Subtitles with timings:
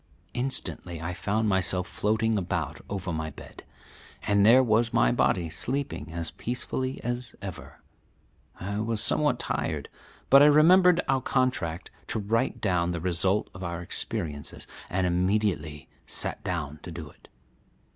[0.33, 3.63] Instantly I found myself floating about over my bed,
[4.23, 7.79] and there was my body sleeping as peacefully as ever.
[8.59, 9.89] I was somewhat tired,
[10.31, 15.87] but I remembered our contract to write down the result of our experiences, and immediately
[16.07, 17.27] sat down to do it.